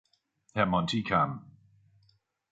[0.55, 1.31] Herr Monti kam.